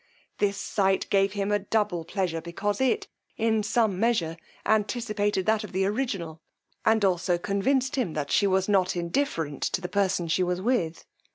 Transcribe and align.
This 0.39 0.57
sight 0.57 1.05
gave 1.11 1.33
him 1.33 1.51
a 1.51 1.59
double 1.59 2.03
pleasure, 2.05 2.41
because 2.41 2.81
it, 2.81 3.07
in 3.37 3.61
some 3.61 3.99
measure, 3.99 4.35
anticipated 4.65 5.45
that 5.45 5.63
of 5.63 5.73
the 5.73 5.85
original, 5.85 6.41
and 6.83 7.05
also 7.05 7.37
convinced 7.37 7.97
him 7.97 8.13
that 8.13 8.31
she 8.31 8.47
was 8.47 8.67
not 8.67 8.95
indifferent 8.95 9.61
to 9.61 9.79
the 9.79 9.87
person 9.87 10.27
she 10.27 10.41
was 10.41 10.59
with. 10.59 11.05